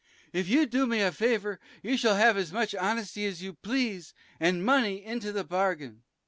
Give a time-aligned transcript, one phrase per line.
[0.33, 4.15] If you do me a favor, you shall have as much honesty as you please,
[4.39, 6.01] and money into the bargain.